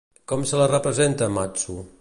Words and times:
Com 0.31 0.45
se 0.51 0.61
la 0.61 0.69
representa 0.71 1.29
a 1.29 1.37
Matsu? 1.37 1.81